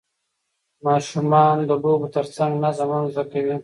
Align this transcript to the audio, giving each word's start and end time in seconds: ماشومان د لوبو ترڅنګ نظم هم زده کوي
ماشومان 0.85 1.57
د 1.69 1.71
لوبو 1.83 2.07
ترڅنګ 2.15 2.51
نظم 2.65 2.89
هم 2.95 3.05
زده 3.13 3.23
کوي 3.31 3.55